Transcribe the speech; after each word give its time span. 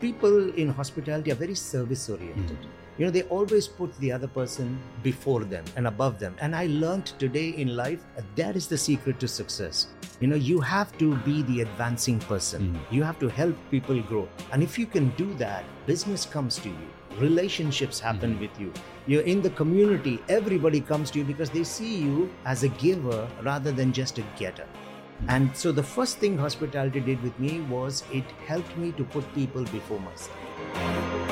people 0.00 0.52
in 0.54 0.68
hospitality 0.68 1.32
are 1.32 1.36
very 1.36 1.54
service 1.54 2.08
oriented. 2.08 2.56
Hmm. 2.56 2.70
You 2.98 3.04
know, 3.04 3.10
they 3.10 3.22
always 3.24 3.68
put 3.68 3.94
the 3.98 4.10
other 4.10 4.26
person 4.26 4.78
before 5.02 5.44
them 5.44 5.64
and 5.76 5.86
above 5.86 6.18
them. 6.18 6.34
And 6.40 6.56
I 6.56 6.66
learned 6.66 7.06
today 7.18 7.50
in 7.50 7.76
life 7.76 8.00
that 8.14 8.24
that 8.36 8.56
is 8.56 8.68
the 8.68 8.78
secret 8.78 9.20
to 9.20 9.28
success. 9.28 9.88
You 10.20 10.28
know, 10.28 10.36
you 10.36 10.60
have 10.60 10.96
to 10.98 11.14
be 11.16 11.42
the 11.42 11.60
advancing 11.60 12.18
person, 12.20 12.74
hmm. 12.74 12.94
you 12.94 13.02
have 13.02 13.18
to 13.18 13.28
help 13.28 13.54
people 13.70 14.00
grow. 14.02 14.28
And 14.52 14.62
if 14.62 14.78
you 14.78 14.86
can 14.86 15.10
do 15.10 15.32
that, 15.34 15.64
business 15.86 16.24
comes 16.24 16.58
to 16.60 16.70
you, 16.70 16.88
relationships 17.18 18.00
happen 18.00 18.34
hmm. 18.34 18.40
with 18.40 18.58
you. 18.58 18.72
You're 19.06 19.22
in 19.22 19.42
the 19.42 19.50
community, 19.50 20.20
everybody 20.28 20.80
comes 20.80 21.10
to 21.12 21.18
you 21.18 21.24
because 21.24 21.50
they 21.50 21.64
see 21.64 21.96
you 21.96 22.30
as 22.44 22.62
a 22.62 22.68
giver 22.68 23.28
rather 23.42 23.72
than 23.72 23.92
just 23.92 24.18
a 24.18 24.24
getter. 24.38 24.66
And 25.28 25.56
so 25.56 25.72
the 25.72 25.82
first 25.82 26.18
thing 26.18 26.38
hospitality 26.38 27.00
did 27.00 27.22
with 27.22 27.38
me 27.38 27.60
was 27.62 28.04
it 28.12 28.24
helped 28.46 28.76
me 28.76 28.92
to 28.92 29.04
put 29.04 29.34
people 29.34 29.64
before 29.64 30.00
myself. 30.00 31.25